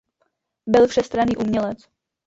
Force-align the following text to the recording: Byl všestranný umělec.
Byl 0.67 0.87
všestranný 0.87 1.35
umělec. 1.37 1.79